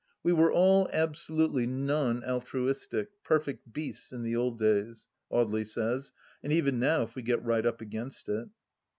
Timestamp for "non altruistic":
1.67-3.09